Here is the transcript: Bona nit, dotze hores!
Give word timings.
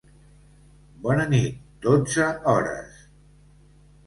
Bona 1.03 1.27
nit, 1.33 1.59
dotze 1.85 2.31
hores! 2.55 3.05